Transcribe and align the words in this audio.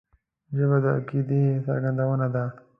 ژبه 0.57 0.77
د 0.83 0.85
عقیدې 0.97 1.41
څرګندونه 1.65 2.27
ده 2.33 2.43